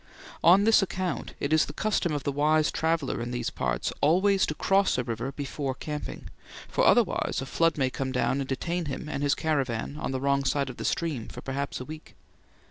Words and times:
On 0.43 0.63
this 0.63 0.81
account 0.81 1.35
it 1.39 1.53
is 1.53 1.65
the 1.65 1.73
custom 1.73 2.11
of 2.11 2.23
the 2.23 2.31
wise 2.31 2.71
traveller 2.71 3.21
in 3.21 3.29
these 3.29 3.51
parts 3.51 3.93
always 4.01 4.47
to 4.47 4.55
cross 4.55 4.97
a 4.97 5.03
river 5.03 5.31
before 5.31 5.75
camping, 5.75 6.27
for 6.67 6.87
otherwise 6.87 7.39
a 7.39 7.45
flood 7.45 7.77
may 7.77 7.91
come 7.91 8.11
down 8.11 8.39
and 8.39 8.49
detain 8.49 8.85
him 8.85 9.07
and 9.07 9.21
his 9.21 9.35
caravan 9.35 9.97
on 9.99 10.09
the 10.11 10.19
wrong 10.19 10.43
side 10.43 10.71
of 10.71 10.77
the 10.77 10.85
stream 10.85 11.27
for 11.27 11.41
perhaps 11.41 11.79
a 11.79 11.85
week. 11.85 12.15